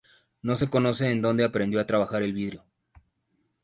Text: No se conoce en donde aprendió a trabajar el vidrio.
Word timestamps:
No 0.41 0.55
se 0.55 0.67
conoce 0.67 1.11
en 1.11 1.21
donde 1.21 1.43
aprendió 1.43 1.79
a 1.79 1.85
trabajar 1.85 2.23
el 2.23 2.33
vidrio. 2.33 2.65